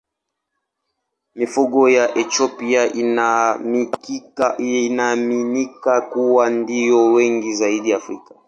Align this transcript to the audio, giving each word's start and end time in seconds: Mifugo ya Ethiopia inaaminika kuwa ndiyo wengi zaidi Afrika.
Mifugo 1.35 1.89
ya 1.89 2.15
Ethiopia 2.15 2.91
inaaminika 4.63 6.01
kuwa 6.01 6.49
ndiyo 6.49 7.13
wengi 7.13 7.53
zaidi 7.53 7.93
Afrika. 7.93 8.35